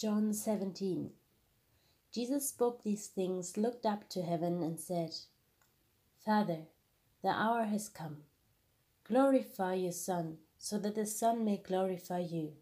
John 0.00 0.32
17 0.32 1.10
Jesus 2.10 2.48
spoke 2.48 2.82
these 2.82 3.08
things, 3.08 3.58
looked 3.58 3.84
up 3.84 4.08
to 4.08 4.22
heaven, 4.22 4.62
and 4.62 4.80
said, 4.80 5.14
Father, 6.24 6.60
the 7.22 7.28
hour 7.28 7.64
has 7.64 7.90
come. 7.90 8.22
Glorify 9.04 9.74
your 9.74 9.92
Son, 9.92 10.38
so 10.56 10.78
that 10.78 10.94
the 10.94 11.04
Son 11.04 11.44
may 11.44 11.58
glorify 11.58 12.20
you, 12.20 12.54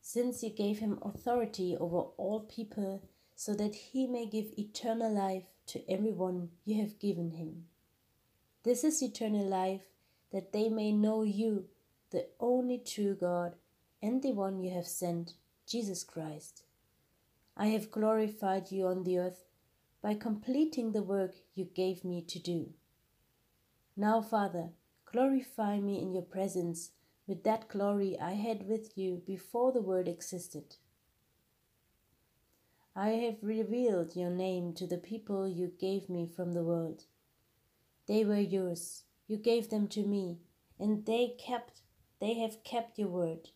since 0.00 0.44
you 0.44 0.50
gave 0.50 0.78
him 0.78 1.00
authority 1.02 1.76
over 1.76 2.02
all 2.16 2.46
people, 2.48 3.02
so 3.34 3.54
that 3.54 3.74
he 3.74 4.06
may 4.06 4.26
give 4.26 4.56
eternal 4.56 5.12
life 5.12 5.46
to 5.66 5.82
everyone 5.90 6.50
you 6.64 6.80
have 6.80 7.00
given 7.00 7.32
him. 7.32 7.64
This 8.62 8.84
is 8.84 9.02
eternal 9.02 9.48
life, 9.48 9.82
that 10.30 10.52
they 10.52 10.68
may 10.68 10.92
know 10.92 11.24
you, 11.24 11.64
the 12.12 12.28
only 12.38 12.78
true 12.78 13.16
God, 13.16 13.56
and 14.00 14.22
the 14.22 14.30
one 14.30 14.60
you 14.62 14.70
have 14.70 14.86
sent, 14.86 15.34
Jesus 15.72 16.04
Christ. 16.04 16.64
I 17.56 17.68
have 17.68 17.90
glorified 17.90 18.70
you 18.70 18.86
on 18.88 19.04
the 19.04 19.16
earth 19.16 19.46
by 20.02 20.12
completing 20.12 20.92
the 20.92 21.02
work 21.02 21.34
you 21.54 21.64
gave 21.64 22.04
me 22.04 22.20
to 22.28 22.38
do. 22.38 22.74
Now, 23.96 24.20
Father, 24.20 24.72
glorify 25.10 25.80
me 25.80 25.98
in 25.98 26.12
your 26.12 26.24
presence 26.24 26.90
with 27.26 27.42
that 27.44 27.68
glory 27.68 28.18
I 28.20 28.32
had 28.32 28.68
with 28.68 28.98
you 28.98 29.22
before 29.26 29.72
the 29.72 29.80
world 29.80 30.08
existed. 30.08 30.76
I 32.94 33.12
have 33.24 33.38
revealed 33.40 34.14
your 34.14 34.28
name 34.28 34.74
to 34.74 34.86
the 34.86 34.98
people 34.98 35.48
you 35.48 35.72
gave 35.80 36.10
me 36.10 36.28
from 36.36 36.52
the 36.52 36.64
world. 36.64 37.04
They 38.06 38.26
were 38.26 38.36
yours, 38.36 39.04
you 39.26 39.38
gave 39.38 39.70
them 39.70 39.88
to 39.88 40.02
me, 40.02 40.40
and 40.78 41.06
they 41.06 41.34
kept 41.42 41.80
they 42.20 42.34
have 42.40 42.62
kept 42.62 42.98
your 42.98 43.08
word. 43.08 43.48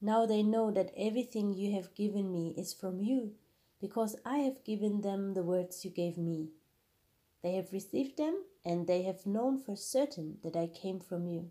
Now 0.00 0.26
they 0.26 0.42
know 0.42 0.70
that 0.70 0.92
everything 0.96 1.52
you 1.52 1.72
have 1.74 1.94
given 1.94 2.32
me 2.32 2.54
is 2.56 2.72
from 2.72 3.00
you, 3.00 3.34
because 3.80 4.16
I 4.24 4.38
have 4.38 4.64
given 4.64 5.00
them 5.00 5.34
the 5.34 5.42
words 5.42 5.84
you 5.84 5.90
gave 5.90 6.16
me. 6.16 6.50
They 7.42 7.54
have 7.54 7.72
received 7.72 8.16
them, 8.16 8.44
and 8.64 8.86
they 8.86 9.02
have 9.02 9.26
known 9.26 9.58
for 9.58 9.76
certain 9.76 10.38
that 10.42 10.56
I 10.56 10.68
came 10.68 11.00
from 11.00 11.26
you. 11.26 11.50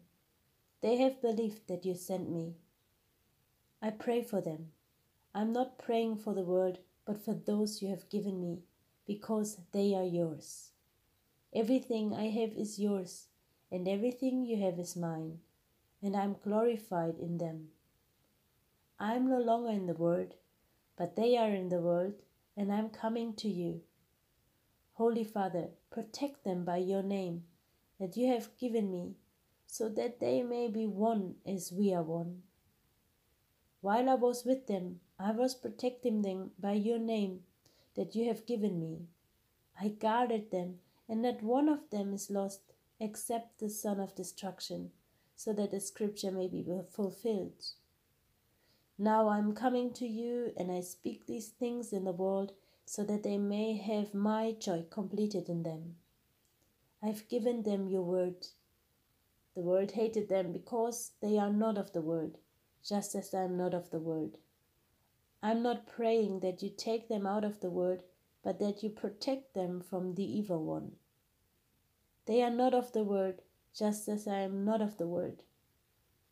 They 0.81 0.97
have 0.97 1.21
believed 1.21 1.67
that 1.67 1.85
you 1.85 1.95
sent 1.95 2.29
me. 2.29 2.55
I 3.81 3.89
pray 3.89 4.21
for 4.23 4.41
them. 4.41 4.71
I 5.33 5.41
am 5.41 5.51
not 5.51 5.77
praying 5.77 6.17
for 6.17 6.33
the 6.33 6.41
world, 6.41 6.79
but 7.05 7.23
for 7.23 7.33
those 7.33 7.81
you 7.81 7.89
have 7.89 8.09
given 8.09 8.39
me, 8.39 8.63
because 9.05 9.57
they 9.71 9.93
are 9.93 10.03
yours. 10.03 10.71
Everything 11.53 12.13
I 12.13 12.29
have 12.29 12.51
is 12.51 12.79
yours, 12.79 13.27
and 13.71 13.87
everything 13.87 14.45
you 14.45 14.57
have 14.63 14.79
is 14.79 14.95
mine, 14.95 15.39
and 16.01 16.15
I 16.15 16.23
am 16.23 16.35
glorified 16.43 17.17
in 17.19 17.37
them. 17.37 17.69
I 18.99 19.15
am 19.15 19.29
no 19.29 19.39
longer 19.39 19.69
in 19.69 19.85
the 19.85 19.93
world, 19.93 20.33
but 20.97 21.15
they 21.15 21.37
are 21.37 21.53
in 21.53 21.69
the 21.69 21.79
world, 21.79 22.13
and 22.55 22.73
I 22.73 22.79
am 22.79 22.89
coming 22.89 23.33
to 23.35 23.47
you. 23.47 23.81
Holy 24.93 25.23
Father, 25.23 25.69
protect 25.91 26.43
them 26.43 26.65
by 26.65 26.77
your 26.77 27.03
name 27.03 27.43
that 27.99 28.17
you 28.17 28.27
have 28.33 28.57
given 28.57 28.91
me, 28.91 29.15
so 29.67 29.87
that 29.89 30.19
they 30.19 30.41
may 30.41 30.67
be 30.67 30.87
one 30.87 31.35
as 31.45 31.71
we 31.71 31.93
are 31.93 32.01
one. 32.01 32.41
While 33.81 34.09
I 34.09 34.15
was 34.15 34.43
with 34.43 34.65
them, 34.65 35.01
I 35.19 35.31
was 35.31 35.53
protecting 35.53 36.23
them 36.23 36.51
by 36.59 36.73
your 36.73 36.97
name 36.97 37.41
that 37.95 38.15
you 38.15 38.27
have 38.27 38.47
given 38.47 38.79
me. 38.79 39.07
I 39.79 39.89
guarded 39.89 40.49
them, 40.49 40.79
and 41.07 41.21
not 41.21 41.43
one 41.43 41.69
of 41.69 41.89
them 41.91 42.13
is 42.13 42.31
lost 42.31 42.61
except 42.99 43.59
the 43.59 43.69
son 43.69 43.99
of 43.99 44.15
destruction, 44.15 44.89
so 45.35 45.53
that 45.53 45.69
the 45.69 45.79
scripture 45.79 46.31
may 46.31 46.47
be 46.47 46.65
fulfilled. 46.89 47.63
Now 48.99 49.27
I 49.27 49.37
am 49.37 49.53
coming 49.53 49.93
to 49.93 50.07
you, 50.07 50.53
and 50.57 50.71
I 50.71 50.81
speak 50.81 51.27
these 51.27 51.49
things 51.49 51.93
in 51.93 52.03
the 52.03 52.11
world, 52.11 52.53
so 52.85 53.03
that 53.03 53.23
they 53.23 53.37
may 53.37 53.77
have 53.77 54.13
my 54.13 54.53
joy 54.53 54.85
completed 54.89 55.49
in 55.49 55.63
them. 55.63 55.97
I 57.03 57.07
have 57.07 57.27
given 57.27 57.63
them 57.63 57.87
your 57.87 58.01
word. 58.01 58.47
The 59.55 59.61
world 59.61 59.91
hated 59.91 60.29
them 60.29 60.51
because 60.51 61.11
they 61.21 61.37
are 61.37 61.53
not 61.53 61.77
of 61.77 61.93
the 61.93 62.01
world, 62.01 62.37
just 62.83 63.13
as 63.13 63.33
I 63.33 63.43
am 63.43 63.55
not 63.55 63.73
of 63.73 63.91
the 63.91 63.99
world. 63.99 64.37
I 65.43 65.51
am 65.51 65.61
not 65.61 65.85
praying 65.85 66.39
that 66.39 66.63
you 66.63 66.69
take 66.69 67.07
them 67.07 67.27
out 67.27 67.43
of 67.43 67.59
the 67.59 67.69
world, 67.69 68.01
but 68.43 68.59
that 68.59 68.81
you 68.81 68.89
protect 68.89 69.53
them 69.53 69.81
from 69.81 70.15
the 70.15 70.23
evil 70.23 70.63
one. 70.63 70.93
They 72.25 72.41
are 72.41 72.49
not 72.49 72.73
of 72.73 72.93
the 72.93 73.03
world, 73.03 73.41
just 73.73 74.09
as 74.09 74.27
I 74.27 74.39
am 74.39 74.65
not 74.65 74.81
of 74.81 74.97
the 74.97 75.07
world. 75.07 75.43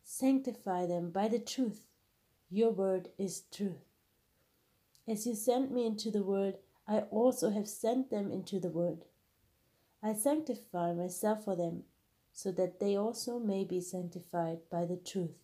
Sanctify 0.02 0.86
them 0.86 1.10
by 1.10 1.28
the 1.28 1.38
truth. 1.38 1.85
Your 2.50 2.70
word 2.70 3.08
is 3.18 3.42
truth. 3.52 3.84
As 5.08 5.26
you 5.26 5.34
sent 5.34 5.72
me 5.72 5.86
into 5.86 6.10
the 6.10 6.22
world, 6.22 6.54
I 6.86 7.00
also 7.10 7.50
have 7.50 7.68
sent 7.68 8.10
them 8.10 8.30
into 8.30 8.60
the 8.60 8.70
world. 8.70 9.04
I 10.02 10.14
sanctify 10.14 10.92
myself 10.92 11.44
for 11.44 11.56
them, 11.56 11.82
so 12.32 12.52
that 12.52 12.78
they 12.78 12.96
also 12.96 13.38
may 13.38 13.64
be 13.64 13.80
sanctified 13.80 14.58
by 14.70 14.84
the 14.84 14.96
truth. 14.96 15.36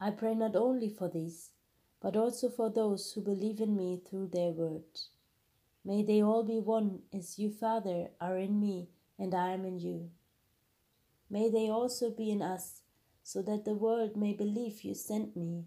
I 0.00 0.10
pray 0.10 0.34
not 0.34 0.56
only 0.56 0.88
for 0.88 1.08
these, 1.08 1.50
but 2.00 2.16
also 2.16 2.48
for 2.48 2.70
those 2.70 3.12
who 3.12 3.20
believe 3.20 3.60
in 3.60 3.76
me 3.76 4.00
through 4.08 4.28
their 4.28 4.50
word. 4.50 4.84
May 5.84 6.02
they 6.02 6.22
all 6.22 6.42
be 6.42 6.58
one 6.58 7.00
as 7.12 7.38
you, 7.38 7.50
Father, 7.50 8.08
are 8.20 8.38
in 8.38 8.60
me 8.60 8.88
and 9.18 9.34
I 9.34 9.52
am 9.52 9.64
in 9.64 9.78
you. 9.78 10.10
May 11.28 11.50
they 11.50 11.68
also 11.68 12.10
be 12.10 12.30
in 12.30 12.42
us 12.42 12.79
so 13.32 13.40
that 13.42 13.64
the 13.64 13.74
world 13.74 14.16
may 14.16 14.32
believe 14.32 14.82
you 14.82 14.92
sent 14.92 15.36
me. 15.36 15.64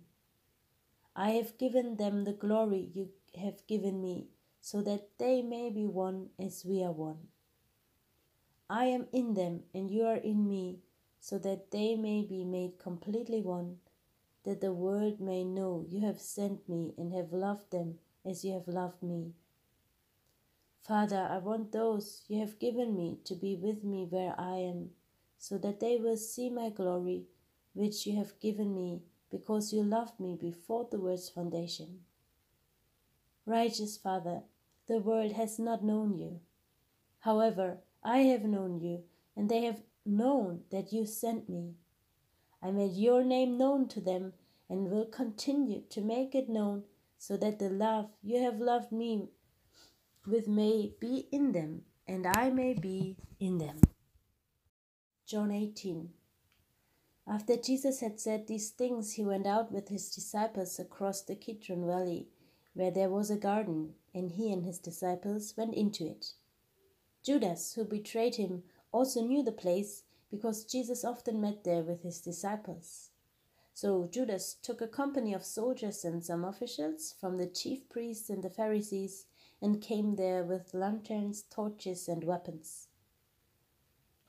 I 1.15 1.29
have 1.29 1.57
given 1.57 1.95
them 1.95 2.25
the 2.25 2.33
glory 2.33 2.89
you 2.93 3.11
have 3.39 3.65
given 3.67 4.01
me, 4.01 4.27
so 4.59 4.81
that 4.81 5.07
they 5.17 5.41
may 5.41 5.69
be 5.69 5.85
one 5.85 6.27
as 6.37 6.65
we 6.65 6.83
are 6.83 6.91
one. 6.91 7.29
I 8.69 8.85
am 8.87 9.05
in 9.13 9.33
them, 9.33 9.61
and 9.73 9.89
you 9.89 10.03
are 10.03 10.17
in 10.17 10.45
me, 10.45 10.79
so 11.21 11.37
that 11.37 11.71
they 11.71 11.95
may 11.95 12.25
be 12.25 12.43
made 12.43 12.79
completely 12.79 13.41
one, 13.41 13.77
that 14.43 14.59
the 14.59 14.73
world 14.73 15.21
may 15.21 15.45
know 15.45 15.85
you 15.87 16.05
have 16.05 16.19
sent 16.19 16.67
me 16.67 16.93
and 16.97 17.13
have 17.13 17.31
loved 17.31 17.71
them 17.71 17.99
as 18.25 18.43
you 18.43 18.51
have 18.55 18.67
loved 18.67 19.01
me. 19.01 19.31
Father, 20.85 21.29
I 21.31 21.37
want 21.37 21.71
those 21.71 22.23
you 22.27 22.41
have 22.41 22.59
given 22.59 22.97
me 22.97 23.19
to 23.23 23.35
be 23.35 23.55
with 23.55 23.85
me 23.85 24.05
where 24.09 24.35
I 24.37 24.57
am, 24.57 24.89
so 25.37 25.57
that 25.59 25.79
they 25.79 25.95
will 25.95 26.17
see 26.17 26.49
my 26.49 26.69
glory 26.69 27.23
which 27.73 28.05
you 28.05 28.15
have 28.17 28.39
given 28.39 28.73
me, 28.73 29.01
because 29.29 29.73
you 29.73 29.83
loved 29.83 30.19
me 30.19 30.37
before 30.39 30.87
the 30.89 30.99
world's 30.99 31.29
foundation. 31.29 31.99
Righteous 33.45 33.97
Father, 33.97 34.43
the 34.87 34.99
world 34.99 35.33
has 35.33 35.59
not 35.59 35.83
known 35.83 36.17
you. 36.17 36.39
However, 37.19 37.79
I 38.03 38.19
have 38.19 38.43
known 38.43 38.79
you, 38.79 39.03
and 39.35 39.49
they 39.49 39.65
have 39.65 39.81
known 40.05 40.61
that 40.71 40.93
you 40.93 41.05
sent 41.05 41.49
me. 41.49 41.75
I 42.61 42.71
made 42.71 42.93
your 42.93 43.23
name 43.23 43.57
known 43.57 43.87
to 43.89 43.99
them 43.99 44.33
and 44.69 44.89
will 44.89 45.05
continue 45.05 45.81
to 45.89 46.01
make 46.01 46.33
it 46.33 46.49
known 46.49 46.83
so 47.17 47.37
that 47.37 47.59
the 47.59 47.69
love 47.69 48.09
you 48.21 48.41
have 48.41 48.59
loved 48.59 48.91
me 48.91 49.29
with 50.25 50.47
may 50.47 50.93
be 50.99 51.27
in 51.31 51.51
them 51.51 51.81
and 52.07 52.25
I 52.27 52.49
may 52.49 52.73
be 52.73 53.17
in 53.39 53.57
them. 53.57 53.77
John 55.25 55.51
18 55.51 56.09
after 57.27 57.55
Jesus 57.55 58.01
had 58.01 58.19
said 58.19 58.47
these 58.47 58.69
things, 58.69 59.13
he 59.13 59.23
went 59.23 59.47
out 59.47 59.71
with 59.71 59.89
his 59.89 60.13
disciples 60.13 60.77
across 60.79 61.21
the 61.21 61.35
Kidron 61.35 61.85
Valley, 61.85 62.27
where 62.73 62.91
there 62.91 63.09
was 63.09 63.31
a 63.31 63.37
garden, 63.37 63.95
and 64.13 64.31
he 64.31 64.51
and 64.51 64.65
his 64.65 64.79
disciples 64.79 65.55
went 65.55 65.73
into 65.73 66.05
it. 66.05 66.33
Judas, 67.23 67.73
who 67.73 67.85
betrayed 67.85 68.35
him, 68.35 68.63
also 68.91 69.21
knew 69.21 69.41
the 69.41 69.51
place 69.51 70.03
because 70.29 70.65
Jesus 70.65 71.05
often 71.05 71.39
met 71.39 71.63
there 71.63 71.83
with 71.83 72.03
his 72.03 72.19
disciples. 72.19 73.11
So 73.73 74.07
Judas 74.11 74.55
took 74.61 74.81
a 74.81 74.87
company 74.87 75.33
of 75.33 75.45
soldiers 75.45 76.03
and 76.03 76.23
some 76.23 76.43
officials 76.43 77.15
from 77.19 77.37
the 77.37 77.47
chief 77.47 77.87
priests 77.89 78.29
and 78.29 78.43
the 78.43 78.49
Pharisees 78.49 79.25
and 79.61 79.81
came 79.81 80.15
there 80.15 80.43
with 80.43 80.73
lanterns, 80.73 81.43
torches, 81.49 82.07
and 82.07 82.23
weapons. 82.23 82.87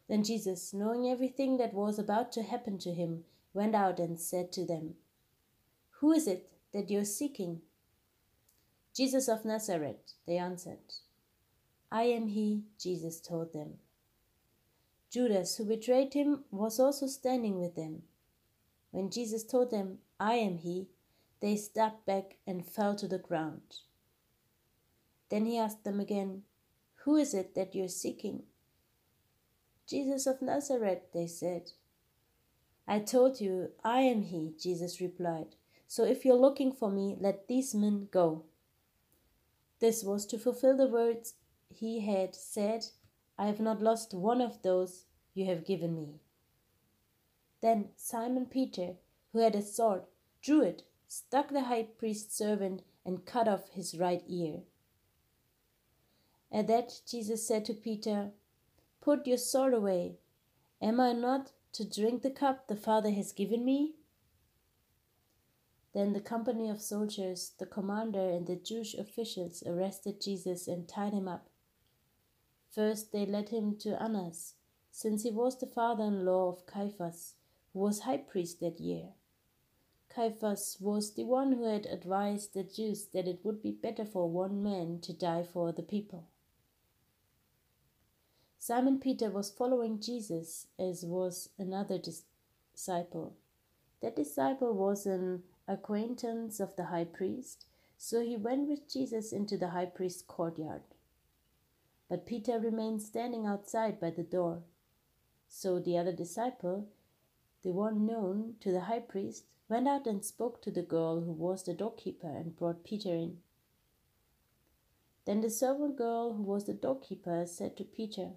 Then 0.08 0.22
Jesus, 0.22 0.74
knowing 0.74 1.08
everything 1.08 1.56
that 1.56 1.72
was 1.72 1.98
about 1.98 2.32
to 2.32 2.42
happen 2.42 2.78
to 2.78 2.92
him, 2.92 3.24
went 3.52 3.74
out 3.74 3.98
and 3.98 4.18
said 4.18 4.52
to 4.52 4.66
them, 4.66 4.94
Who 6.00 6.12
is 6.12 6.26
it 6.26 6.50
that 6.72 6.90
you're 6.90 7.04
seeking? 7.04 7.62
Jesus 8.94 9.28
of 9.28 9.44
Nazareth, 9.44 10.14
they 10.26 10.36
answered. 10.36 10.78
I 11.90 12.04
am 12.04 12.28
he, 12.28 12.64
Jesus 12.78 13.20
told 13.20 13.52
them. 13.52 13.74
Judas, 15.10 15.56
who 15.56 15.64
betrayed 15.64 16.12
him, 16.12 16.44
was 16.50 16.80
also 16.80 17.06
standing 17.06 17.60
with 17.60 17.76
them. 17.76 18.02
When 18.90 19.10
Jesus 19.10 19.44
told 19.44 19.70
them, 19.70 19.98
I 20.20 20.34
am 20.34 20.58
he, 20.58 20.88
they 21.40 21.56
stepped 21.56 22.04
back 22.06 22.36
and 22.46 22.66
fell 22.66 22.94
to 22.96 23.06
the 23.06 23.18
ground. 23.18 23.80
Then 25.30 25.46
he 25.46 25.58
asked 25.58 25.84
them 25.84 26.00
again, 26.00 26.42
Who 27.04 27.16
is 27.16 27.34
it 27.34 27.54
that 27.54 27.74
you're 27.74 27.88
seeking? 27.88 28.44
Jesus 29.86 30.26
of 30.26 30.40
Nazareth, 30.42 31.02
they 31.12 31.26
said. 31.26 31.72
I 32.86 32.98
told 32.98 33.40
you, 33.40 33.70
I 33.82 34.00
am 34.00 34.22
he, 34.22 34.54
Jesus 34.58 35.00
replied. 35.00 35.56
So 35.86 36.04
if 36.04 36.25
you're 36.25 36.34
looking 36.34 36.72
for 36.72 36.90
me, 36.90 37.16
let 37.19 37.48
these 37.48 37.75
men 37.75 38.08
go. 38.10 38.44
This 39.81 40.02
was 40.02 40.26
to 40.26 40.38
fulfill 40.38 40.76
the 40.76 40.88
words 40.88 41.34
he 41.69 42.00
had 42.00 42.34
said, 42.34 42.86
I 43.38 43.46
have 43.46 43.60
not 43.60 43.82
lost 43.82 44.14
one 44.14 44.40
of 44.40 44.62
those 44.62 45.04
you 45.34 45.46
have 45.46 45.66
given 45.66 45.96
me. 45.96 46.20
Then 47.60 47.88
Simon 47.96 48.46
Peter, 48.46 48.94
who 49.32 49.40
had 49.40 49.54
a 49.54 49.62
sword, 49.62 50.02
drew 50.42 50.62
it, 50.62 50.82
struck 51.08 51.48
the 51.48 51.62
high 51.64 51.84
priest's 51.98 52.37
servant, 52.37 52.82
and 53.04 53.26
cut 53.26 53.48
off 53.48 53.70
his 53.70 53.98
right 53.98 54.22
ear. 54.28 54.60
At 56.52 56.69
that 56.69 57.00
Jesus 57.06 57.46
said 57.46 57.64
to 57.66 57.75
Peter, 57.75 58.30
Put 59.04 59.26
your 59.26 59.36
sword 59.36 59.74
away. 59.74 60.16
Am 60.80 60.98
I 60.98 61.12
not 61.12 61.52
to 61.74 61.84
drink 61.84 62.22
the 62.22 62.30
cup 62.30 62.68
the 62.68 62.74
Father 62.74 63.10
has 63.10 63.32
given 63.32 63.62
me? 63.62 63.96
Then 65.92 66.14
the 66.14 66.20
company 66.20 66.70
of 66.70 66.80
soldiers, 66.80 67.52
the 67.58 67.66
commander, 67.66 68.30
and 68.30 68.46
the 68.46 68.56
Jewish 68.56 68.94
officials 68.94 69.62
arrested 69.66 70.22
Jesus 70.22 70.66
and 70.66 70.88
tied 70.88 71.12
him 71.12 71.28
up. 71.28 71.50
First, 72.74 73.12
they 73.12 73.26
led 73.26 73.50
him 73.50 73.76
to 73.80 74.02
Annas, 74.02 74.54
since 74.90 75.22
he 75.22 75.30
was 75.30 75.58
the 75.58 75.66
father 75.66 76.04
in 76.04 76.24
law 76.24 76.48
of 76.48 76.64
Caiaphas, 76.64 77.34
who 77.74 77.80
was 77.80 78.00
high 78.00 78.16
priest 78.16 78.60
that 78.60 78.80
year. 78.80 79.10
Caiaphas 80.08 80.78
was 80.80 81.12
the 81.12 81.24
one 81.24 81.52
who 81.52 81.64
had 81.64 81.84
advised 81.84 82.54
the 82.54 82.64
Jews 82.64 83.04
that 83.12 83.28
it 83.28 83.44
would 83.44 83.60
be 83.60 83.70
better 83.70 84.06
for 84.06 84.30
one 84.30 84.62
man 84.62 85.00
to 85.02 85.12
die 85.12 85.42
for 85.42 85.72
the 85.72 85.82
people. 85.82 86.28
Simon 88.66 88.99
Peter 88.99 89.28
was 89.28 89.50
following 89.50 90.00
Jesus, 90.00 90.69
as 90.78 91.05
was 91.05 91.50
another 91.58 91.99
disciple. 91.99 93.34
That 94.00 94.16
disciple 94.16 94.72
was 94.72 95.05
an 95.05 95.43
acquaintance 95.69 96.61
of 96.61 96.75
the 96.75 96.84
high 96.84 97.05
priest, 97.05 97.66
so 97.99 98.22
he 98.22 98.38
went 98.38 98.66
with 98.66 98.90
Jesus 98.90 99.34
into 99.34 99.58
the 99.58 99.69
high 99.69 99.84
priest's 99.84 100.22
courtyard. 100.22 100.81
But 102.08 102.25
Peter 102.25 102.58
remained 102.58 103.02
standing 103.02 103.44
outside 103.44 104.00
by 104.00 104.08
the 104.08 104.22
door. 104.22 104.62
So 105.46 105.78
the 105.78 105.99
other 105.99 106.12
disciple, 106.12 106.88
the 107.62 107.72
one 107.72 108.06
known 108.06 108.55
to 108.61 108.72
the 108.72 108.88
high 108.88 109.00
priest, 109.00 109.44
went 109.69 109.88
out 109.88 110.06
and 110.06 110.25
spoke 110.25 110.62
to 110.62 110.70
the 110.70 110.81
girl 110.81 111.20
who 111.20 111.32
was 111.32 111.64
the 111.64 111.75
doorkeeper 111.75 112.34
and 112.34 112.56
brought 112.56 112.82
Peter 112.82 113.11
in. 113.11 113.37
Then 115.26 115.43
the 115.43 115.50
servant 115.50 115.99
girl 115.99 116.32
who 116.32 116.43
was 116.43 116.64
the 116.64 116.72
doorkeeper 116.72 117.44
said 117.46 117.76
to 117.76 117.84
Peter, 117.84 118.31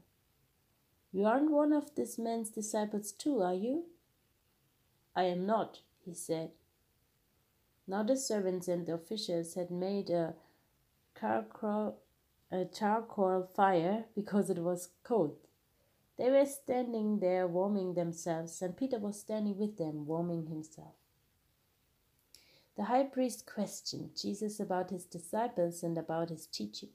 You 1.12 1.26
aren't 1.26 1.52
one 1.52 1.74
of 1.74 1.96
this 1.96 2.18
man's 2.18 2.50
disciples 2.50 3.12
too, 3.12 3.42
are 3.42 3.54
you? 3.54 3.86
I 5.16 5.24
am 5.24 5.46
not, 5.46 5.80
he 6.06 6.14
said. 6.14 6.52
Now 7.88 8.04
the 8.04 8.18
servants 8.18 8.68
and 8.68 8.86
the 8.86 8.94
officials 8.94 9.56
had 9.56 9.72
made 9.72 10.10
a 10.10 10.36
charcoal, 11.20 11.96
fire 13.56 14.06
because 14.14 14.50
it 14.50 14.60
was 14.60 14.90
cold. 15.04 15.38
They 16.18 16.30
were 16.30 16.46
standing 16.46 17.20
there 17.20 17.48
warming 17.48 17.94
themselves, 17.94 18.62
and 18.62 18.76
Peter 18.76 19.00
was 19.00 19.20
standing 19.20 19.58
with 19.58 19.78
them 19.78 20.06
warming 20.06 20.48
himself. 20.48 20.94
The 22.76 22.84
high 22.86 23.06
priest 23.06 23.46
questioned 23.46 24.16
Jesus 24.16 24.60
about 24.60 24.92
his 24.92 25.06
disciples 25.06 25.82
and 25.82 25.98
about 25.98 26.30
his 26.30 26.46
teaching. 26.46 26.90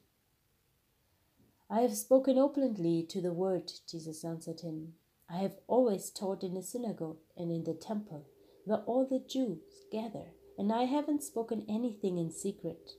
I 1.73 1.81
have 1.81 1.95
spoken 1.95 2.37
openly 2.37 3.03
to 3.09 3.19
the 3.19 3.33
word, 3.33 3.71
Jesus 3.89 4.23
answered 4.23 4.59
him. 4.59 4.93
I 5.27 5.37
have 5.37 5.55
always 5.65 6.11
taught 6.11 6.43
in 6.43 6.53
the 6.53 6.61
synagogue 6.61 7.17
and 7.35 7.49
in 7.49 7.63
the 7.63 7.73
temple, 7.73 8.27
where 8.63 8.83
all 8.85 9.07
the 9.07 9.17
Jews 9.17 9.87
gather 9.91 10.25
and 10.55 10.71
I 10.71 10.83
haven't 10.83 11.23
spoken 11.23 11.65
anything 11.67 12.19
in 12.19 12.29
secret. 12.29 12.91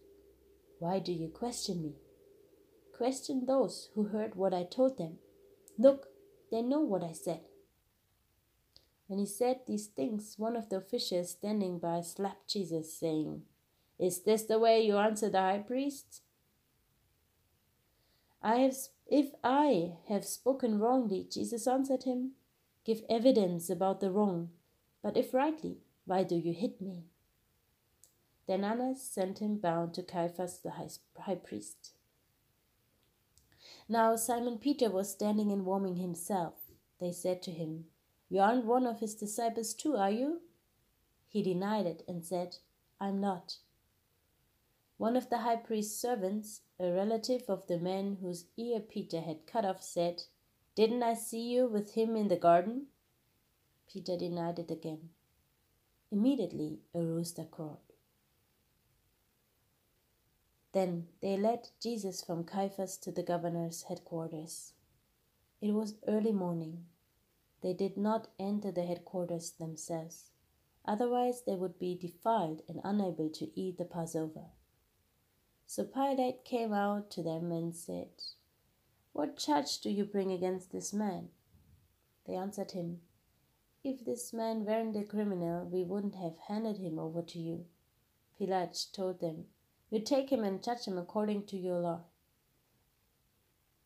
Why 0.81 0.99
do 0.99 1.13
you 1.13 1.29
question 1.29 1.85
me? 1.85 1.93
Question 2.93 3.47
those 3.47 3.91
who 3.95 4.09
heard 4.09 4.35
what 4.35 4.53
I 4.53 4.65
told 4.65 4.99
them. 4.99 5.19
Look, 5.79 6.09
they 6.51 6.61
know 6.61 6.81
what 6.81 7.05
I 7.05 7.13
said. 7.13 7.43
When 9.07 9.21
he 9.21 9.27
said 9.27 9.61
these 9.69 9.87
things, 9.87 10.35
one 10.37 10.57
of 10.57 10.69
the 10.69 10.79
officials 10.79 11.31
standing 11.31 11.79
by 11.79 12.01
slapped 12.01 12.49
Jesus, 12.49 12.99
saying, 12.99 13.43
Is 14.01 14.25
this 14.25 14.43
the 14.43 14.59
way 14.59 14.85
you 14.85 14.97
answer 14.97 15.31
the 15.31 15.39
high 15.39 15.63
priest? 15.65 16.24
I 18.45 18.57
have, 18.57 18.77
if 19.07 19.33
I 19.43 19.97
have 20.11 20.27
spoken 20.27 20.79
wrongly, 20.79 21.27
Jesus 21.31 21.67
answered 21.67 22.03
him, 22.03 22.33
give 22.85 23.01
evidence 23.09 23.71
about 23.71 24.01
the 24.01 24.11
wrong. 24.11 24.51
But 25.03 25.17
if 25.17 25.33
rightly, 25.33 25.79
why 26.05 26.25
do 26.25 26.37
you 26.37 26.53
hit 26.53 26.79
me? 26.79 27.07
Then 28.47 28.63
Annas 28.63 29.03
sent 29.03 29.39
him 29.39 29.57
bound 29.57 29.95
to 29.95 30.03
Caiaphas 30.03 30.59
the 30.59 30.73
high 31.23 31.35
priest. 31.37 31.93
Now 33.89 34.15
Simon 34.17 34.59
Peter 34.59 34.91
was 34.91 35.11
standing 35.11 35.51
and 35.51 35.65
warming 35.65 35.97
himself. 35.97 36.55
They 37.01 37.13
said 37.13 37.43
to 37.45 37.51
him, 37.51 37.87
You 38.29 38.41
aren't 38.41 38.67
one 38.67 38.87
of 38.87 39.01
his 39.01 39.15
disciples 39.15 39.73
too, 39.73 39.97
are 39.97 40.11
you? 40.11 40.43
He 41.29 41.43
denied 41.43 41.87
it 41.87 42.03
and 42.07 42.23
said, 42.23 42.59
I'm 43.01 43.23
not. 43.23 43.57
One 44.97 45.17
of 45.17 45.29
the 45.29 45.39
high 45.39 45.57
priest's 45.57 46.01
servants, 46.01 46.61
a 46.79 46.93
relative 46.93 47.45
of 47.49 47.67
the 47.67 47.79
man 47.79 48.19
whose 48.21 48.47
ear 48.57 48.79
Peter 48.81 49.21
had 49.21 49.47
cut 49.47 49.65
off, 49.65 49.83
said, 49.83 50.23
Didn't 50.77 51.03
I 51.03 51.15
see 51.15 51.43
you 51.43 51.67
with 51.67 51.95
him 51.95 52.15
in 52.15 52.29
the 52.29 52.37
garden? 52.37 52.87
Peter 53.89 54.17
denied 54.17 54.59
it 54.61 54.71
again. 54.71 55.11
Immediately 56.11 56.79
a 56.95 57.01
rooster 57.01 57.45
crowed. 57.45 57.79
Then 60.73 61.09
they 61.21 61.37
led 61.37 61.69
Jesus 61.81 62.23
from 62.23 62.45
Caiaphas 62.45 62.97
to 62.99 63.13
the 63.13 63.23
governor's 63.23 63.85
headquarters. 63.85 64.73
It 65.61 65.73
was 65.73 65.95
early 66.07 66.33
morning. 66.33 66.87
They 67.63 67.75
did 67.75 67.97
not 67.97 68.29
enter 68.39 68.71
the 68.71 68.85
headquarters 68.85 69.53
themselves, 69.53 70.31
otherwise, 70.85 71.43
they 71.43 71.55
would 71.55 71.79
be 71.79 71.97
defiled 71.97 72.63
and 72.69 72.81
unable 72.85 73.31
to 73.31 73.59
eat 73.59 73.79
the 73.79 73.85
Passover. 73.85 74.51
So 75.67 75.85
Pilate 75.85 76.45
came 76.45 76.73
out 76.73 77.11
to 77.13 77.23
them 77.23 77.51
and 77.51 77.75
said, 77.75 78.11
What 79.13 79.37
charge 79.37 79.81
do 79.81 79.91
you 79.91 80.05
bring 80.05 80.31
against 80.31 80.73
this 80.73 80.93
man? 80.93 81.29
They 82.27 82.35
answered 82.35 82.73
him, 82.73 83.01
If 83.83 84.05
this 84.05 84.33
man 84.33 84.65
weren't 84.65 84.97
a 84.97 85.05
criminal, 85.05 85.65
we 85.65 85.85
wouldn't 85.85 86.15
have 86.15 86.37
handed 86.49 86.79
him 86.79 86.99
over 86.99 87.23
to 87.23 87.39
you. 87.39 87.67
Pilate 88.39 88.87
told 88.93 89.21
them, 89.21 89.47
you 89.95 90.01
take 90.01 90.31
him 90.31 90.43
and 90.43 90.61
judge 90.61 90.87
him 90.87 90.99
according 90.99 91.47
to 91.47 91.57
your 91.57 91.79
law. 91.79 92.01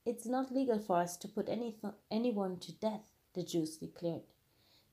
It's 0.07 0.25
not 0.25 0.55
legal 0.55 0.79
for 0.79 0.97
us 0.97 1.19
to 1.19 1.29
put 1.29 1.51
any 1.51 1.77
anyone 2.11 2.59
to 2.61 2.73
death, 2.73 3.13
the 3.35 3.43
Jews 3.43 3.77
declared. 3.77 4.23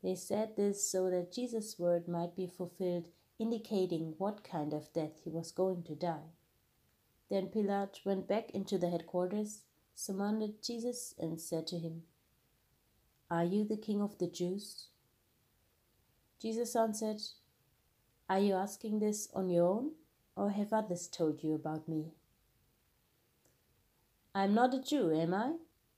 They 0.03 0.15
said 0.15 0.57
this 0.57 0.91
so 0.91 1.09
that 1.09 1.31
Jesus' 1.31 1.79
word 1.79 2.09
might 2.09 2.35
be 2.35 2.47
fulfilled, 2.47 3.05
indicating 3.39 4.15
what 4.17 4.43
kind 4.43 4.73
of 4.73 4.91
death 4.91 5.21
he 5.23 5.29
was 5.29 5.53
going 5.53 5.83
to 5.83 5.95
die. 5.95 6.34
Then 7.29 7.47
Pilate 7.47 7.99
went 8.05 8.27
back 8.27 8.51
into 8.51 8.77
the 8.77 8.89
headquarters, 8.89 9.61
summoned 9.93 10.53
Jesus, 10.63 11.13
and 11.17 11.39
said 11.39 11.67
to 11.67 11.79
him, 11.79 12.03
Are 13.31 13.43
you 13.43 13.65
the 13.65 13.77
king 13.77 14.01
of 14.01 14.17
the 14.17 14.27
Jews? 14.27 14.87
Jesus 16.41 16.75
answered, 16.75 17.21
Are 18.29 18.39
you 18.39 18.53
asking 18.53 18.99
this 18.99 19.29
on 19.33 19.49
your 19.49 19.67
own? 19.67 19.91
or 20.35 20.51
have 20.51 20.73
others 20.73 21.07
told 21.07 21.43
you 21.43 21.53
about 21.53 21.87
me? 21.87 22.11
I 24.33 24.43
am 24.43 24.53
not 24.53 24.73
a 24.73 24.81
Jew, 24.81 25.13
am 25.13 25.33
I? 25.33 25.53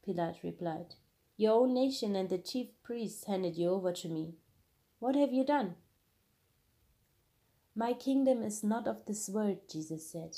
Pilate 0.05 0.43
replied. 0.43 0.95
Your 1.37 1.61
own 1.61 1.73
nation 1.73 2.15
and 2.15 2.29
the 2.29 2.37
chief 2.37 2.67
priests 2.83 3.25
handed 3.25 3.57
you 3.57 3.69
over 3.69 3.91
to 3.93 4.07
me. 4.07 4.35
What 4.99 5.15
have 5.15 5.33
you 5.33 5.43
done? 5.43 5.75
My 7.75 7.93
kingdom 7.93 8.43
is 8.43 8.63
not 8.63 8.87
of 8.87 9.05
this 9.05 9.29
world, 9.29 9.59
Jesus 9.71 10.09
said. 10.11 10.35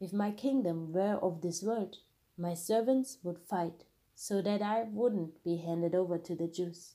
If 0.00 0.12
my 0.14 0.30
kingdom 0.30 0.92
were 0.92 1.18
of 1.22 1.42
this 1.42 1.62
world, 1.62 1.98
my 2.38 2.54
servants 2.54 3.18
would 3.22 3.38
fight 3.38 3.84
so 4.14 4.40
that 4.40 4.62
I 4.62 4.84
wouldn't 4.84 5.44
be 5.44 5.58
handed 5.58 5.94
over 5.94 6.16
to 6.18 6.34
the 6.34 6.48
Jews. 6.48 6.94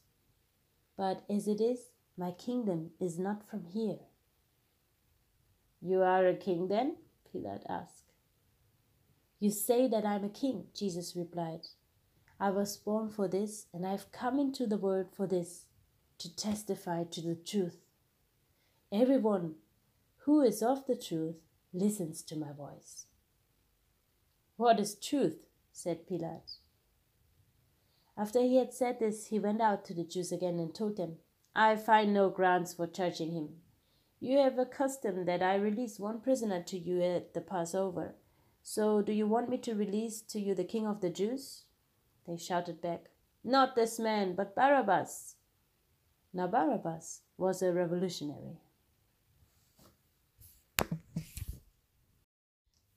But 0.98 1.24
as 1.30 1.48
it 1.48 1.62
is, 1.62 1.92
my 2.18 2.32
kingdom 2.32 2.92
is 3.00 3.20
not 3.20 3.48
from 3.48 3.66
here. 3.66 4.00
You 5.82 6.02
are 6.02 6.26
a 6.26 6.36
king 6.36 6.68
then? 6.68 6.96
Pilate 7.32 7.62
asked. 7.70 8.12
You 9.40 9.52
say 9.52 9.88
that 9.88 10.06
I'm 10.06 10.24
a 10.24 10.30
king, 10.30 10.66
Jesus 10.74 11.16
replied. 11.16 11.68
I 12.40 12.50
was 12.50 12.78
born 12.78 13.10
for 13.10 13.28
this, 13.28 13.68
and 13.74 13.86
I 13.86 13.92
have 13.92 14.12
come 14.12 14.40
into 14.40 14.66
the 14.66 14.78
world 14.78 15.08
for 15.16 15.28
this, 15.28 15.66
to 16.18 16.36
testify 16.36 17.04
to 17.04 17.22
the 17.22 17.36
truth. 17.36 17.78
Everyone 18.92 19.56
who 20.20 20.42
is 20.42 20.64
of 20.64 20.88
the 20.88 20.96
truth 20.96 21.36
listens 21.76 22.22
to 22.24 22.36
my 22.36 22.52
voice. 22.52 23.06
What 24.58 24.80
is 24.80 24.96
truth? 24.96 25.46
said 25.72 26.08
Pilate. 26.08 26.60
After 28.18 28.40
he 28.42 28.56
had 28.56 28.74
said 28.74 29.00
this, 29.00 29.28
he 29.28 29.40
went 29.40 29.60
out 29.60 29.84
to 29.86 29.94
the 29.94 30.06
Jews 30.06 30.32
again 30.32 30.58
and 30.58 30.74
told 30.74 30.96
them, 30.96 31.18
I 31.54 31.76
find 31.76 32.14
no 32.14 32.30
grounds 32.30 32.74
for 32.74 32.88
charging 32.88 33.34
him. 33.34 33.50
You 34.22 34.38
have 34.40 34.58
a 34.58 34.66
custom 34.66 35.26
that 35.26 35.44
I 35.44 35.56
release 35.56 36.00
one 36.00 36.22
prisoner 36.22 36.64
to 36.64 36.78
you 36.78 37.02
at 37.02 37.34
the 37.34 37.42
Passover. 37.42 38.16
So 38.64 39.02
do 39.02 39.12
you 39.12 39.28
want 39.28 39.50
me 39.50 39.58
to 39.60 39.76
release 39.76 40.22
to 40.22 40.40
you 40.40 40.56
the 40.56 40.64
king 40.64 40.88
of 40.88 41.02
the 41.02 41.10
Jews? 41.10 41.64
They 42.26 42.38
shouted 42.38 42.82
back, 42.82 43.10
Not 43.44 43.76
this 43.76 44.00
man, 44.00 44.34
but 44.34 44.56
Barabbas. 44.56 45.36
Now 46.34 46.48
Barabbas 46.48 47.22
was 47.38 47.62
a 47.62 47.74
revolutionary. 47.74 48.62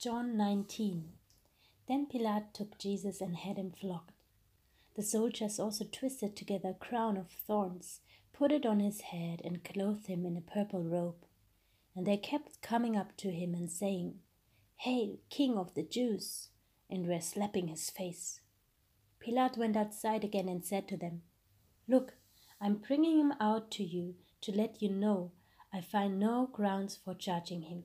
John 0.00 0.36
19 0.36 1.08
Then 1.88 2.06
Pilate 2.06 2.54
took 2.54 2.78
Jesus 2.78 3.20
and 3.20 3.34
had 3.34 3.56
him 3.56 3.72
flogged. 3.72 4.12
The 4.94 5.02
soldiers 5.02 5.58
also 5.58 5.84
twisted 5.90 6.36
together 6.36 6.68
a 6.68 6.74
crown 6.74 7.16
of 7.16 7.32
thorns, 7.32 7.98
put 8.32 8.52
it 8.52 8.64
on 8.64 8.78
his 8.78 9.00
head, 9.00 9.42
and 9.44 9.64
clothed 9.64 10.06
him 10.06 10.24
in 10.24 10.36
a 10.36 10.40
purple 10.40 10.84
robe. 10.84 11.26
And 11.96 12.06
they 12.06 12.16
kept 12.16 12.62
coming 12.62 12.96
up 12.96 13.16
to 13.16 13.32
him 13.32 13.54
and 13.54 13.68
saying, 13.68 14.20
Hail, 14.76 15.16
King 15.30 15.58
of 15.58 15.74
the 15.74 15.82
Jews! 15.82 16.50
and 16.88 17.08
were 17.08 17.20
slapping 17.20 17.66
his 17.66 17.90
face. 17.90 18.40
Pilate 19.18 19.56
went 19.56 19.76
outside 19.76 20.22
again 20.22 20.48
and 20.48 20.64
said 20.64 20.86
to 20.86 20.96
them, 20.96 21.22
Look, 21.88 22.14
I'm 22.60 22.76
bringing 22.76 23.18
him 23.18 23.32
out 23.40 23.72
to 23.72 23.82
you 23.82 24.14
to 24.42 24.52
let 24.52 24.80
you 24.80 24.90
know 24.90 25.32
I 25.72 25.80
find 25.80 26.20
no 26.20 26.48
grounds 26.52 26.94
for 26.94 27.14
charging 27.14 27.62
him. 27.62 27.82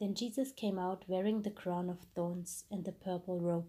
Then 0.00 0.14
Jesus 0.14 0.50
came 0.50 0.78
out 0.78 1.04
wearing 1.06 1.42
the 1.42 1.50
crown 1.50 1.90
of 1.90 1.98
thorns 2.14 2.64
and 2.70 2.86
the 2.86 2.92
purple 2.92 3.38
robe. 3.38 3.66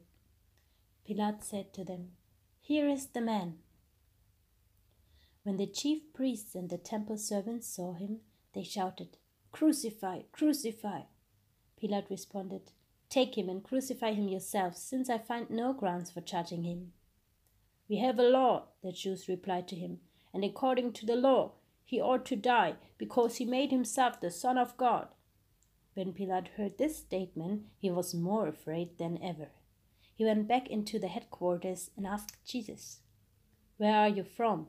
Pilate 1.06 1.44
said 1.44 1.74
to 1.74 1.84
them, 1.84 2.12
Here 2.62 2.88
is 2.88 3.08
the 3.08 3.20
man. 3.20 3.56
When 5.44 5.58
the 5.58 5.68
chief 5.68 6.14
priests 6.14 6.56
and 6.56 6.70
the 6.70 6.78
temple 6.78 7.18
servants 7.18 7.68
saw 7.68 7.94
him, 7.94 8.20
they 8.54 8.64
shouted, 8.64 9.18
Crucify, 9.52 10.22
crucify. 10.32 11.02
Pilate 11.78 12.10
responded, 12.10 12.72
Take 13.10 13.38
him 13.38 13.50
and 13.50 13.62
crucify 13.62 14.14
him 14.14 14.30
yourselves, 14.30 14.82
since 14.82 15.10
I 15.10 15.18
find 15.18 15.50
no 15.50 15.74
grounds 15.74 16.12
for 16.12 16.22
charging 16.22 16.64
him. 16.64 16.94
We 17.90 17.98
have 17.98 18.18
a 18.20 18.24
law, 18.24 18.68
the 18.82 18.94
Jews 18.94 19.28
replied 19.28 19.68
to 19.68 19.76
him, 19.76 20.00
and 20.34 20.46
according 20.46 20.94
to 20.94 21.06
the 21.06 21.18
law, 21.18 21.52
he 21.84 22.00
ought 22.00 22.26
to 22.28 22.38
die, 22.38 22.76
because 22.98 23.36
he 23.36 23.46
made 23.46 23.72
himself 23.72 24.22
the 24.22 24.32
Son 24.32 24.58
of 24.58 24.78
God. 24.78 25.10
When 25.94 26.14
Pilate 26.14 26.48
heard 26.56 26.78
this 26.78 26.98
statement, 26.98 27.64
he 27.78 27.92
was 27.92 28.14
more 28.14 28.48
afraid 28.48 28.98
than 28.98 29.22
ever. 29.22 29.50
He 30.16 30.24
went 30.24 30.48
back 30.48 30.70
into 30.70 31.00
the 31.00 31.10
headquarters 31.10 31.92
and 31.98 32.08
asked 32.08 32.46
Jesus, 32.46 33.00
Where 33.78 33.96
are 33.96 34.08
you 34.08 34.24
from? 34.24 34.68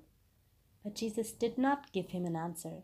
But 0.83 0.97
Jesus 0.97 1.31
did 1.31 1.59
not 1.59 1.93
give 1.93 2.09
him 2.09 2.25
an 2.25 2.35
answer. 2.35 2.83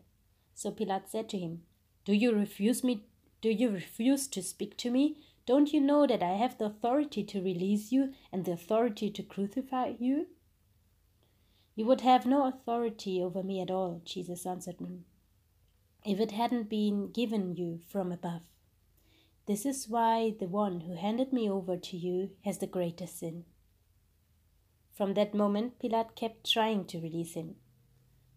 So 0.53 0.71
Pilate 0.71 1.09
said 1.09 1.27
to 1.29 1.37
him, 1.37 1.63
Do 2.05 2.13
you 2.13 2.33
refuse 2.33 2.83
me? 2.83 3.07
Do 3.41 3.49
you 3.49 3.69
refuse 3.69 4.27
to 4.29 4.41
speak 4.41 4.77
to 4.77 4.89
me? 4.89 5.17
Don't 5.45 5.73
you 5.73 5.81
know 5.81 6.07
that 6.07 6.23
I 6.23 6.33
have 6.33 6.57
the 6.57 6.65
authority 6.65 7.23
to 7.23 7.41
release 7.41 7.91
you 7.91 8.13
and 8.31 8.45
the 8.45 8.53
authority 8.53 9.09
to 9.09 9.23
crucify 9.23 9.93
you? 9.99 10.27
You 11.75 11.85
would 11.87 12.01
have 12.01 12.25
no 12.25 12.47
authority 12.47 13.21
over 13.21 13.43
me 13.43 13.59
at 13.61 13.71
all, 13.71 14.01
Jesus 14.05 14.45
answered 14.45 14.79
him 14.79 15.05
if 16.05 16.19
it 16.19 16.31
hadn't 16.31 16.69
been 16.69 17.11
given 17.11 17.55
you 17.55 17.79
from 17.91 18.11
above. 18.11 18.41
This 19.47 19.65
is 19.65 19.89
why 19.89 20.33
the 20.39 20.47
one 20.47 20.81
who 20.81 20.95
handed 20.95 21.33
me 21.33 21.49
over 21.49 21.75
to 21.75 21.97
you 21.97 22.31
has 22.45 22.59
the 22.59 22.67
greatest 22.67 23.19
sin. 23.19 23.43
From 24.93 25.13
that 25.15 25.33
moment, 25.33 25.79
Pilate 25.79 26.15
kept 26.15 26.49
trying 26.49 26.85
to 26.85 26.99
release 26.99 27.33
him. 27.33 27.55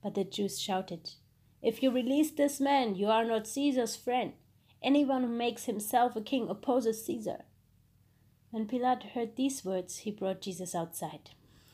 But 0.03 0.15
the 0.15 0.25
Jews 0.25 0.61
shouted, 0.61 1.11
If 1.61 1.83
you 1.83 1.91
release 1.91 2.31
this 2.33 2.61
man, 2.61 2.97
you 2.97 3.07
are 3.07 3.25
not 3.25 3.47
Caesar's 3.47 3.95
friend. 3.95 4.33
Anyone 4.83 5.23
who 5.23 5.29
makes 5.29 5.67
himself 5.67 6.17
a 6.17 6.21
king 6.21 6.49
opposes 6.49 7.05
Caesar. 7.05 7.45
When 8.51 8.67
Pilate 8.67 9.05
heard 9.15 9.37
these 9.37 9.65
words, 9.65 9.99
he 9.99 10.11
brought 10.11 10.41
Jesus 10.41 10.75
outside. 10.75 11.31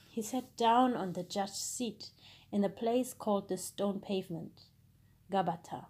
He 0.09 0.21
sat 0.21 0.57
down 0.57 0.95
on 0.95 1.15
the 1.15 1.23
judge's 1.23 1.57
seat 1.57 2.11
in 2.53 2.65
a 2.65 2.69
place 2.69 3.15
called 3.15 3.49
the 3.49 3.57
stone 3.57 4.01
pavement 4.01 4.68
Gabbatha. 5.31 5.87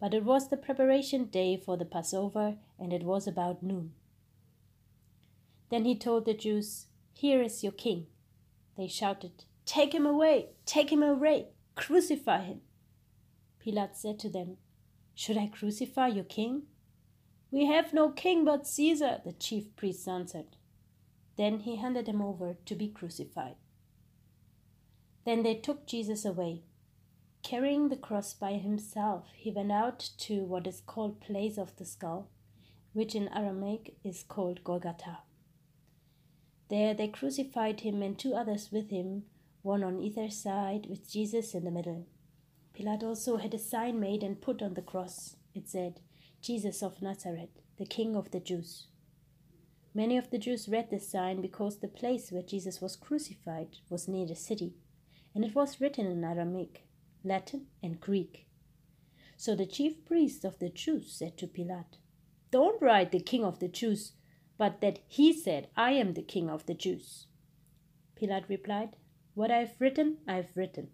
But 0.00 0.14
it 0.14 0.24
was 0.24 0.48
the 0.48 0.56
preparation 0.56 1.26
day 1.26 1.56
for 1.56 1.76
the 1.76 1.84
Passover, 1.84 2.56
and 2.78 2.92
it 2.92 3.02
was 3.02 3.26
about 3.26 3.62
noon. 3.62 3.92
Then 5.70 5.84
he 5.84 5.96
told 5.96 6.24
the 6.24 6.34
Jews, 6.34 6.86
Here 7.12 7.42
is 7.42 7.62
your 7.62 7.72
king. 7.72 8.06
They 8.76 8.88
shouted, 8.88 9.44
Take 9.64 9.94
him 9.94 10.06
away! 10.06 10.50
Take 10.64 10.92
him 10.92 11.02
away! 11.02 11.48
Crucify 11.74 12.42
him! 12.42 12.60
Pilate 13.58 13.96
said 13.96 14.18
to 14.20 14.28
them, 14.28 14.58
Should 15.14 15.38
I 15.38 15.48
crucify 15.48 16.08
your 16.08 16.24
king? 16.24 16.64
We 17.50 17.66
have 17.66 17.92
no 17.92 18.10
king 18.10 18.44
but 18.44 18.66
Caesar, 18.66 19.20
the 19.24 19.32
chief 19.32 19.74
priests 19.76 20.06
answered. 20.06 20.56
Then 21.36 21.60
he 21.60 21.76
handed 21.76 22.06
him 22.06 22.22
over 22.22 22.56
to 22.64 22.74
be 22.74 22.88
crucified. 22.88 23.56
Then 25.24 25.42
they 25.42 25.54
took 25.54 25.86
Jesus 25.86 26.24
away 26.24 26.62
Carrying 27.46 27.90
the 27.90 27.96
cross 27.96 28.34
by 28.34 28.54
himself, 28.54 29.28
he 29.36 29.52
went 29.52 29.70
out 29.70 30.10
to 30.18 30.42
what 30.42 30.66
is 30.66 30.80
called 30.80 31.20
Place 31.20 31.58
of 31.58 31.76
the 31.76 31.84
Skull, 31.84 32.28
which 32.92 33.14
in 33.14 33.28
Aramaic 33.28 33.94
is 34.02 34.24
called 34.24 34.64
Golgotha. 34.64 35.18
There 36.70 36.92
they 36.92 37.06
crucified 37.06 37.82
him 37.82 38.02
and 38.02 38.18
two 38.18 38.34
others 38.34 38.70
with 38.72 38.90
him, 38.90 39.26
one 39.62 39.84
on 39.84 40.00
either 40.00 40.28
side, 40.28 40.86
with 40.90 41.08
Jesus 41.08 41.54
in 41.54 41.62
the 41.62 41.70
middle. 41.70 42.08
Pilate 42.74 43.04
also 43.04 43.36
had 43.36 43.54
a 43.54 43.60
sign 43.60 44.00
made 44.00 44.24
and 44.24 44.42
put 44.42 44.60
on 44.60 44.74
the 44.74 44.82
cross. 44.82 45.36
It 45.54 45.68
said, 45.68 46.00
Jesus 46.42 46.82
of 46.82 47.00
Nazareth, 47.00 47.60
the 47.78 47.86
King 47.86 48.16
of 48.16 48.32
the 48.32 48.40
Jews. 48.40 48.88
Many 49.94 50.18
of 50.18 50.30
the 50.30 50.38
Jews 50.38 50.68
read 50.68 50.90
this 50.90 51.08
sign 51.08 51.42
because 51.42 51.78
the 51.78 51.86
place 51.86 52.32
where 52.32 52.42
Jesus 52.42 52.80
was 52.80 52.96
crucified 52.96 53.76
was 53.88 54.08
near 54.08 54.26
the 54.26 54.34
city, 54.34 54.74
and 55.32 55.44
it 55.44 55.54
was 55.54 55.80
written 55.80 56.06
in 56.06 56.24
Aramaic. 56.24 56.82
Latin, 57.26 57.66
and 57.82 58.00
Greek. 58.00 58.46
So 59.36 59.54
the 59.54 59.66
chief 59.66 60.04
priests 60.04 60.44
of 60.44 60.58
the 60.58 60.70
Jews 60.70 61.12
said 61.12 61.36
to 61.38 61.46
Pilate, 61.46 61.98
Don't 62.50 62.80
write 62.80 63.12
the 63.12 63.20
king 63.20 63.44
of 63.44 63.58
the 63.58 63.68
Jews, 63.68 64.12
but 64.56 64.80
that 64.80 65.00
he 65.08 65.32
said, 65.32 65.68
I 65.76 65.92
am 65.92 66.14
the 66.14 66.22
king 66.22 66.48
of 66.48 66.64
the 66.66 66.74
Jews. 66.74 67.26
Pilate 68.14 68.48
replied, 68.48 68.96
What 69.34 69.50
I 69.50 69.58
have 69.58 69.74
written, 69.78 70.18
I 70.26 70.36
have 70.36 70.56
written. 70.56 70.88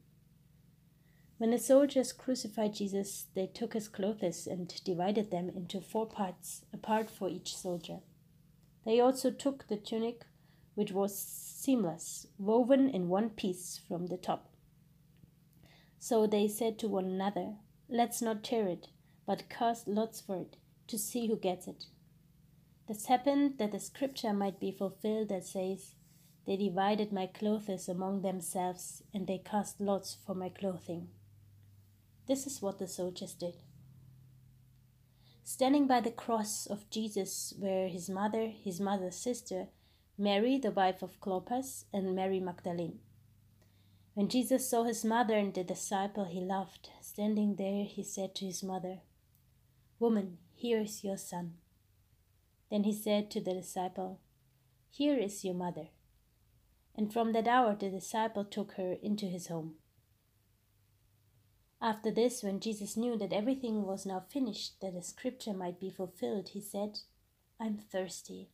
When 1.38 1.50
the 1.50 1.58
soldiers 1.58 2.12
crucified 2.12 2.74
Jesus, 2.74 3.26
they 3.34 3.46
took 3.46 3.74
his 3.74 3.88
clothes 3.88 4.46
and 4.46 4.72
divided 4.84 5.30
them 5.30 5.48
into 5.48 5.80
four 5.80 6.06
parts, 6.06 6.64
a 6.72 6.76
part 6.76 7.10
for 7.10 7.28
each 7.28 7.56
soldier. 7.56 7.98
They 8.84 9.00
also 9.00 9.30
took 9.30 9.66
the 9.68 9.76
tunic, 9.76 10.24
which 10.74 10.92
was 10.92 11.16
seamless, 11.16 12.26
woven 12.38 12.88
in 12.88 13.08
one 13.08 13.30
piece 13.30 13.80
from 13.88 14.06
the 14.06 14.16
top. 14.16 14.51
So 16.02 16.26
they 16.26 16.48
said 16.48 16.80
to 16.80 16.88
one 16.88 17.04
another, 17.04 17.58
Let's 17.88 18.20
not 18.20 18.42
tear 18.42 18.66
it, 18.66 18.88
but 19.24 19.48
cast 19.48 19.86
lots 19.86 20.20
for 20.20 20.34
it, 20.34 20.56
to 20.88 20.98
see 20.98 21.28
who 21.28 21.36
gets 21.36 21.68
it. 21.68 21.84
This 22.88 23.06
happened 23.06 23.58
that 23.58 23.70
the 23.70 23.78
scripture 23.78 24.32
might 24.32 24.58
be 24.58 24.72
fulfilled 24.72 25.28
that 25.28 25.44
says, 25.44 25.94
They 26.44 26.56
divided 26.56 27.12
my 27.12 27.28
clothes 27.28 27.88
among 27.88 28.22
themselves, 28.22 29.04
and 29.14 29.28
they 29.28 29.38
cast 29.38 29.80
lots 29.80 30.16
for 30.26 30.34
my 30.34 30.48
clothing. 30.48 31.06
This 32.26 32.48
is 32.48 32.60
what 32.60 32.80
the 32.80 32.88
soldiers 32.88 33.34
did. 33.34 33.54
Standing 35.44 35.86
by 35.86 36.00
the 36.00 36.10
cross 36.10 36.66
of 36.66 36.90
Jesus 36.90 37.54
were 37.56 37.86
his 37.86 38.10
mother, 38.10 38.48
his 38.48 38.80
mother's 38.80 39.14
sister, 39.14 39.68
Mary, 40.18 40.58
the 40.58 40.72
wife 40.72 41.00
of 41.00 41.20
Clopas, 41.20 41.84
and 41.92 42.16
Mary 42.16 42.40
Magdalene. 42.40 42.98
When 44.14 44.28
Jesus 44.28 44.68
saw 44.68 44.84
his 44.84 45.06
mother 45.06 45.38
and 45.38 45.54
the 45.54 45.64
disciple 45.64 46.26
he 46.26 46.40
loved 46.40 46.90
standing 47.00 47.56
there, 47.56 47.84
he 47.84 48.02
said 48.02 48.34
to 48.36 48.44
his 48.44 48.62
mother, 48.62 48.98
Woman, 49.98 50.36
here 50.52 50.80
is 50.80 51.02
your 51.02 51.16
son. 51.16 51.54
Then 52.70 52.84
he 52.84 52.92
said 52.92 53.30
to 53.30 53.40
the 53.40 53.54
disciple, 53.54 54.20
Here 54.90 55.18
is 55.18 55.44
your 55.44 55.54
mother. 55.54 55.88
And 56.94 57.10
from 57.10 57.32
that 57.32 57.48
hour 57.48 57.74
the 57.74 57.88
disciple 57.88 58.44
took 58.44 58.72
her 58.72 58.96
into 59.02 59.24
his 59.24 59.46
home. 59.46 59.76
After 61.80 62.10
this, 62.10 62.42
when 62.42 62.60
Jesus 62.60 62.98
knew 62.98 63.16
that 63.16 63.32
everything 63.32 63.84
was 63.84 64.04
now 64.04 64.24
finished, 64.30 64.80
that 64.82 64.92
the 64.94 65.02
scripture 65.02 65.54
might 65.54 65.80
be 65.80 65.90
fulfilled, 65.90 66.50
he 66.50 66.60
said, 66.60 67.00
I'm 67.58 67.78
thirsty. 67.78 68.50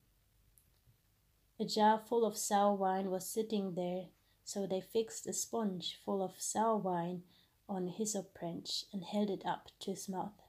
A 1.60 1.64
jar 1.64 2.00
full 2.08 2.24
of 2.24 2.38
sour 2.38 2.74
wine 2.74 3.10
was 3.10 3.28
sitting 3.28 3.74
there 3.74 4.06
so 4.48 4.66
they 4.66 4.80
fixed 4.80 5.26
a 5.26 5.32
sponge 5.34 6.00
full 6.02 6.22
of 6.22 6.40
sour 6.40 6.78
wine 6.78 7.22
on 7.68 7.86
a 7.86 7.90
hyssop 7.90 8.32
branch 8.32 8.86
and 8.94 9.04
held 9.04 9.28
it 9.28 9.42
up 9.44 9.68
to 9.78 9.90
his 9.90 10.08
mouth. 10.08 10.40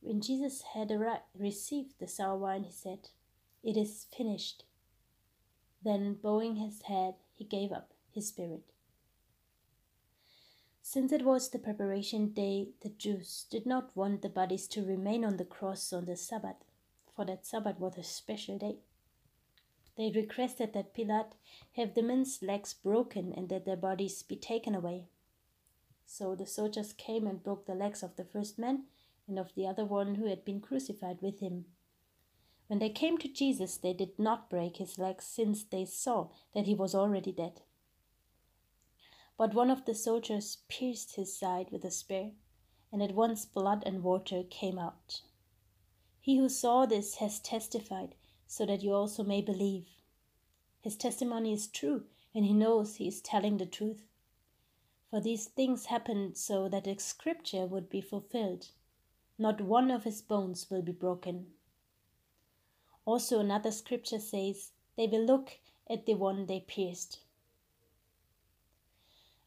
When 0.00 0.20
Jesus 0.20 0.62
had 0.74 0.90
received 1.38 2.00
the 2.00 2.08
sour 2.08 2.36
wine, 2.36 2.64
he 2.64 2.72
said, 2.72 3.10
It 3.62 3.76
is 3.76 4.08
finished. 4.16 4.64
Then, 5.84 6.14
bowing 6.20 6.56
his 6.56 6.82
head, 6.82 7.14
he 7.36 7.44
gave 7.44 7.70
up 7.70 7.92
his 8.10 8.26
spirit. 8.26 8.64
Since 10.82 11.12
it 11.12 11.24
was 11.24 11.50
the 11.50 11.58
preparation 11.60 12.32
day, 12.32 12.70
the 12.82 12.88
Jews 12.88 13.46
did 13.48 13.64
not 13.64 13.96
want 13.96 14.22
the 14.22 14.28
bodies 14.28 14.66
to 14.68 14.84
remain 14.84 15.24
on 15.24 15.36
the 15.36 15.44
cross 15.44 15.92
on 15.92 16.06
the 16.06 16.16
Sabbath, 16.16 16.64
for 17.14 17.24
that 17.26 17.46
Sabbath 17.46 17.78
was 17.78 17.96
a 17.96 18.02
special 18.02 18.58
day. 18.58 18.78
They 20.00 20.10
requested 20.10 20.72
that 20.72 20.94
Pilate 20.94 21.34
have 21.72 21.92
the 21.92 22.00
men's 22.00 22.40
legs 22.40 22.72
broken 22.72 23.34
and 23.36 23.50
that 23.50 23.66
their 23.66 23.76
bodies 23.76 24.22
be 24.22 24.34
taken 24.34 24.74
away. 24.74 25.08
So 26.06 26.34
the 26.34 26.46
soldiers 26.46 26.94
came 26.94 27.26
and 27.26 27.42
broke 27.42 27.66
the 27.66 27.74
legs 27.74 28.02
of 28.02 28.16
the 28.16 28.24
first 28.24 28.58
man 28.58 28.84
and 29.28 29.38
of 29.38 29.54
the 29.54 29.66
other 29.66 29.84
one 29.84 30.14
who 30.14 30.24
had 30.24 30.42
been 30.42 30.62
crucified 30.62 31.18
with 31.20 31.40
him. 31.40 31.66
When 32.66 32.78
they 32.78 32.88
came 32.88 33.18
to 33.18 33.28
Jesus, 33.28 33.76
they 33.76 33.92
did 33.92 34.18
not 34.18 34.48
break 34.48 34.78
his 34.78 34.98
legs, 34.98 35.26
since 35.26 35.64
they 35.64 35.84
saw 35.84 36.28
that 36.54 36.64
he 36.64 36.74
was 36.74 36.94
already 36.94 37.32
dead. 37.32 37.60
But 39.36 39.52
one 39.52 39.70
of 39.70 39.84
the 39.84 39.94
soldiers 39.94 40.60
pierced 40.70 41.16
his 41.16 41.36
side 41.36 41.66
with 41.70 41.84
a 41.84 41.90
spear, 41.90 42.30
and 42.90 43.02
at 43.02 43.14
once 43.14 43.44
blood 43.44 43.82
and 43.84 44.02
water 44.02 44.44
came 44.48 44.78
out. 44.78 45.20
He 46.22 46.38
who 46.38 46.48
saw 46.48 46.86
this 46.86 47.16
has 47.16 47.38
testified, 47.38 48.14
so 48.50 48.66
that 48.66 48.82
you 48.82 48.92
also 48.92 49.22
may 49.22 49.40
believe. 49.40 49.86
His 50.80 50.96
testimony 50.96 51.52
is 51.52 51.68
true, 51.68 52.02
and 52.34 52.44
he 52.44 52.52
knows 52.52 52.96
he 52.96 53.06
is 53.06 53.20
telling 53.20 53.58
the 53.58 53.64
truth. 53.64 54.02
For 55.08 55.20
these 55.20 55.46
things 55.46 55.86
happened 55.86 56.36
so 56.36 56.68
that 56.68 56.82
the 56.82 56.98
scripture 56.98 57.64
would 57.64 57.88
be 57.88 58.00
fulfilled. 58.00 58.70
Not 59.38 59.60
one 59.60 59.88
of 59.88 60.02
his 60.02 60.20
bones 60.20 60.68
will 60.68 60.82
be 60.82 60.90
broken. 60.90 61.52
Also, 63.04 63.38
another 63.38 63.70
scripture 63.70 64.18
says, 64.18 64.72
They 64.96 65.06
will 65.06 65.24
look 65.24 65.60
at 65.88 66.06
the 66.06 66.14
one 66.14 66.46
they 66.46 66.58
pierced. 66.58 67.20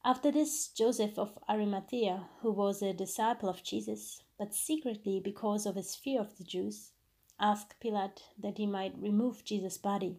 After 0.06 0.32
this, 0.32 0.70
Joseph 0.70 1.20
of 1.20 1.38
Arimathea, 1.50 2.30
who 2.40 2.54
was 2.54 2.82
a 2.82 2.94
disciple 2.94 3.50
of 3.50 3.64
Jesus, 3.64 4.24
but 4.40 4.54
secretly 4.54 5.20
because 5.20 5.66
of 5.66 5.76
his 5.76 5.94
fear 5.94 6.22
of 6.22 6.38
the 6.38 6.46
Jews, 6.46 6.93
asked 7.40 7.80
Pilate 7.80 8.24
that 8.42 8.58
he 8.58 8.66
might 8.66 8.94
remove 8.98 9.44
Jesus' 9.44 9.78
body. 9.78 10.18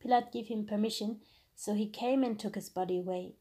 Pilate 0.00 0.32
gave 0.32 0.48
him 0.48 0.66
permission, 0.66 1.20
so 1.54 1.74
he 1.74 1.88
came 1.88 2.22
and 2.22 2.38
took 2.38 2.54
his 2.54 2.68
body 2.68 2.98
away. 2.98 3.34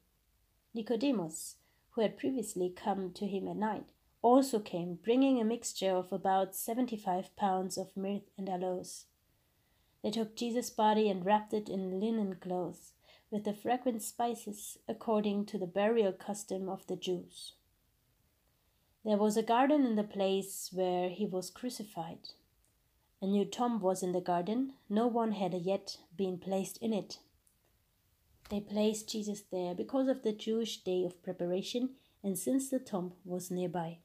Nicodemus, 0.73 1.55
who 1.91 2.01
had 2.01 2.17
previously 2.17 2.69
come 2.69 3.11
to 3.13 3.25
him 3.25 3.47
at 3.47 3.55
night, 3.55 3.85
also 4.21 4.59
came, 4.59 4.97
bringing 5.03 5.39
a 5.39 5.45
mixture 5.45 5.91
of 5.91 6.11
about 6.11 6.55
seventy 6.55 6.97
five 6.97 7.35
pounds 7.35 7.77
of 7.77 7.95
myrrh 7.95 8.21
and 8.37 8.49
aloes. 8.49 9.05
They 10.03 10.11
took 10.11 10.35
Jesus' 10.35 10.69
body 10.69 11.09
and 11.09 11.25
wrapped 11.25 11.53
it 11.53 11.69
in 11.69 11.99
linen 11.99 12.37
clothes 12.41 12.93
with 13.31 13.43
the 13.43 13.53
fragrant 13.53 14.01
spices 14.01 14.77
according 14.87 15.45
to 15.47 15.57
the 15.57 15.67
burial 15.67 16.11
custom 16.11 16.69
of 16.69 16.85
the 16.87 16.95
Jews. 16.95 17.53
There 19.03 19.17
was 19.17 19.37
a 19.37 19.43
garden 19.43 19.85
in 19.85 19.95
the 19.95 20.03
place 20.03 20.69
where 20.73 21.09
he 21.09 21.25
was 21.25 21.49
crucified. 21.49 22.29
A 23.21 23.27
new 23.27 23.45
tomb 23.45 23.79
was 23.79 24.03
in 24.03 24.11
the 24.11 24.21
garden, 24.21 24.73
no 24.89 25.07
one 25.07 25.31
had 25.31 25.53
yet 25.53 25.97
been 26.15 26.37
placed 26.37 26.77
in 26.77 26.93
it. 26.93 27.19
They 28.49 28.59
placed 28.59 29.09
Jesus 29.09 29.41
there 29.51 29.73
because 29.73 30.07
of 30.07 30.21
the 30.21 30.33
Jewish 30.33 30.83
day 30.83 31.03
of 31.03 31.23
preparation 31.23 31.95
and 32.23 32.37
since 32.37 32.69
the 32.69 32.79
tomb 32.79 33.13
was 33.23 33.49
nearby. 33.49 33.99